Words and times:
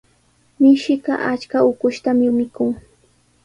Mishiqa 0.61 1.13
achka 1.31 1.57
ukushtami 1.71 2.27
mikun. 2.39 2.69